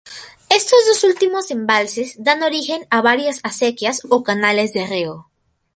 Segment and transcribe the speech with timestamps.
[0.49, 5.29] Estos dos últimos embalses dan origen a varias acequias o canales de riego.